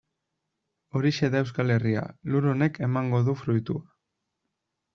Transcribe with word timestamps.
Horixe 0.99 1.29
da 1.35 1.41
Euskal 1.45 1.75
Herria, 1.75 2.03
lur 2.35 2.49
honek 2.55 2.81
emango 2.89 3.23
du 3.29 3.39
fruitua. 3.45 3.85